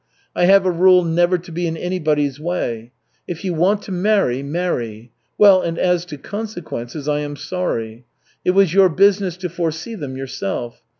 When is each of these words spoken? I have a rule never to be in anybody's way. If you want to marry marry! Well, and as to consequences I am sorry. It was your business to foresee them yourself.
I 0.35 0.45
have 0.45 0.65
a 0.65 0.71
rule 0.71 1.03
never 1.03 1.37
to 1.37 1.51
be 1.51 1.67
in 1.67 1.77
anybody's 1.77 2.39
way. 2.39 2.91
If 3.27 3.45
you 3.45 3.53
want 3.53 3.83
to 3.83 3.91
marry 3.91 4.41
marry! 4.41 5.11
Well, 5.37 5.61
and 5.61 5.77
as 5.77 6.05
to 6.05 6.17
consequences 6.17 7.07
I 7.07 7.19
am 7.19 7.35
sorry. 7.35 8.05
It 8.43 8.55
was 8.55 8.73
your 8.73 8.89
business 8.89 9.37
to 9.37 9.47
foresee 9.47 9.93
them 9.93 10.17
yourself. 10.17 10.81